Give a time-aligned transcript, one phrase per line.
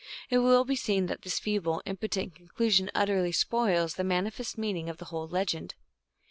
[0.31, 4.89] It will be seen that this feeble, impotent conclusion utterly spoils the man ifest meaning
[4.89, 5.75] of the whole legend.